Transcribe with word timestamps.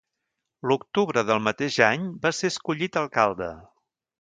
L'octubre 0.69 1.23
del 1.27 1.43
mateix 1.49 1.77
any 1.91 2.09
va 2.27 2.33
ser 2.39 2.51
escollit 2.55 2.99
alcalde. 3.03 3.53